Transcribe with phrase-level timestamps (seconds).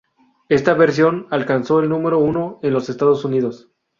[0.49, 3.69] Esta versión alcanzó el número uno en los Estados Unidos.